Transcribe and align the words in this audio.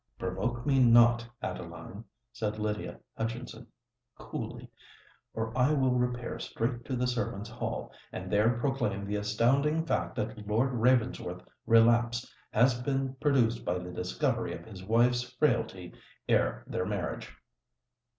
"Provoke 0.17 0.65
me 0.65 0.79
not, 0.79 1.27
Adeline," 1.43 2.03
said 2.33 2.57
Lydia 2.57 2.99
Hutchinson, 3.15 3.67
coolly; 4.17 4.67
"or 5.35 5.55
I 5.55 5.73
will 5.73 5.91
repair 5.93 6.39
straight 6.39 6.83
to 6.85 6.95
the 6.95 7.05
servants' 7.05 7.51
hall, 7.51 7.91
and 8.11 8.31
there 8.31 8.49
proclaim 8.57 9.05
the 9.05 9.17
astounding 9.17 9.85
fact 9.85 10.15
that 10.15 10.47
Lord 10.47 10.71
Ravensworth's 10.73 11.45
relapse 11.67 12.27
has 12.51 12.81
been 12.81 13.13
produced 13.21 13.63
by 13.63 13.77
the 13.77 13.91
discovery 13.91 14.55
of 14.55 14.65
his 14.65 14.83
wife's 14.83 15.21
frailty 15.21 15.93
ere 16.27 16.63
their 16.65 16.87
marriage." 16.87 17.35